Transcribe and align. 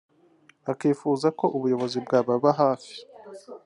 akifuza 0.71 1.27
ko 1.39 1.45
ubuyobozi 1.55 1.97
bwababa 2.05 2.49
hafi 2.61 2.95